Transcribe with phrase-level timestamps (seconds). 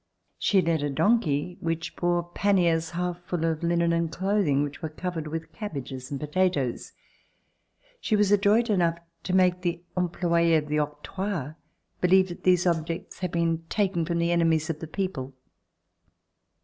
[0.39, 4.89] She led a donkey which bore paniers half full of linen and clothing which were
[4.89, 6.93] covered with cabbages and potatoes.
[7.99, 11.53] She was adroit enough to make the employes of the octroi
[12.01, 15.35] believe that these objects had been taken from enemies of the people.